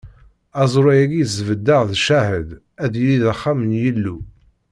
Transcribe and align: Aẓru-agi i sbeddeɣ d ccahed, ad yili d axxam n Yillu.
Aẓru-agi 0.61 1.17
i 1.21 1.25
sbeddeɣ 1.35 1.81
d 1.89 1.91
ccahed, 2.01 2.49
ad 2.83 2.93
yili 2.97 3.17
d 3.23 3.25
axxam 3.33 3.59
n 3.63 3.71
Yillu. 3.81 4.17